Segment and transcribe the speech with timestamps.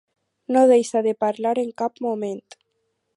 [0.55, 2.43] No deixa de parlar en cap moment.